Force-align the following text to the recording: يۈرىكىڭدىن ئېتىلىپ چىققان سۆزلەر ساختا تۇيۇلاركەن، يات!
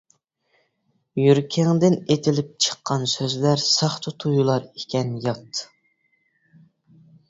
يۈرىكىڭدىن 1.23 1.99
ئېتىلىپ 2.01 2.49
چىققان 2.67 3.07
سۆزلەر 3.15 3.63
ساختا 3.69 4.17
تۇيۇلاركەن، 4.27 5.17
يات! 5.31 5.67